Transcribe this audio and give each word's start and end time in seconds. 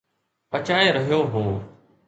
پچائي 0.51 0.87
رهيو 0.95 1.21
هو 1.33 1.45